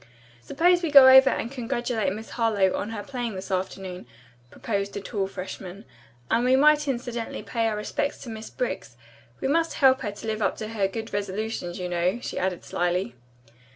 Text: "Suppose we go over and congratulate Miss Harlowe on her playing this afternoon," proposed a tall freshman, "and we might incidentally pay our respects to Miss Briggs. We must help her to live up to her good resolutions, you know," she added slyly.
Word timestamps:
"Suppose 0.41 0.81
we 0.81 0.89
go 0.89 1.07
over 1.09 1.29
and 1.29 1.51
congratulate 1.51 2.11
Miss 2.11 2.31
Harlowe 2.31 2.75
on 2.75 2.89
her 2.89 3.03
playing 3.03 3.35
this 3.35 3.51
afternoon," 3.51 4.07
proposed 4.49 4.97
a 4.97 4.99
tall 4.99 5.27
freshman, 5.27 5.85
"and 6.31 6.43
we 6.43 6.55
might 6.55 6.87
incidentally 6.87 7.43
pay 7.43 7.67
our 7.67 7.75
respects 7.75 8.17
to 8.23 8.29
Miss 8.31 8.49
Briggs. 8.49 8.97
We 9.41 9.47
must 9.47 9.75
help 9.75 10.01
her 10.01 10.11
to 10.11 10.25
live 10.25 10.41
up 10.41 10.57
to 10.57 10.69
her 10.69 10.87
good 10.87 11.13
resolutions, 11.13 11.77
you 11.77 11.87
know," 11.87 12.19
she 12.19 12.39
added 12.39 12.65
slyly. 12.65 13.13